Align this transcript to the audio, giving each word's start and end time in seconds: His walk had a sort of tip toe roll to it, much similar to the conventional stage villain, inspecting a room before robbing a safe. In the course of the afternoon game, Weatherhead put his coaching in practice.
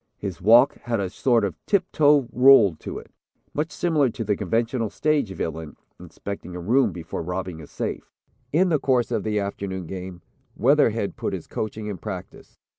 His 0.17 0.41
walk 0.41 0.73
had 0.85 0.99
a 0.99 1.11
sort 1.11 1.45
of 1.45 1.63
tip 1.67 1.85
toe 1.91 2.27
roll 2.31 2.73
to 2.77 2.97
it, 2.97 3.11
much 3.53 3.69
similar 3.71 4.09
to 4.09 4.23
the 4.23 4.35
conventional 4.35 4.89
stage 4.89 5.29
villain, 5.29 5.75
inspecting 5.99 6.55
a 6.55 6.59
room 6.59 6.91
before 6.91 7.21
robbing 7.21 7.61
a 7.61 7.67
safe. 7.67 8.11
In 8.51 8.69
the 8.69 8.79
course 8.79 9.11
of 9.11 9.21
the 9.23 9.39
afternoon 9.39 9.85
game, 9.85 10.23
Weatherhead 10.55 11.17
put 11.17 11.33
his 11.33 11.45
coaching 11.45 11.85
in 11.85 11.99
practice. 11.99 12.57